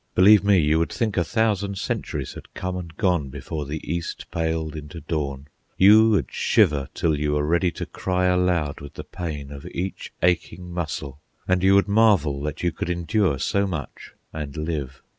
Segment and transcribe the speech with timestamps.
[0.15, 4.25] Believe me, you would think a thousand centuries had come and gone before the east
[4.31, 5.45] paled into dawn;
[5.77, 10.11] you would shiver till you were ready to cry aloud with the pain of each
[10.23, 15.03] aching muscle; and you would marvel that you could endure so much and live.